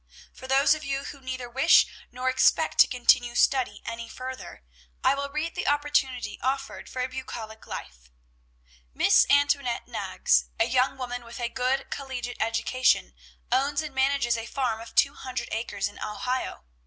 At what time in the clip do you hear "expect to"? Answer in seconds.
2.27-2.87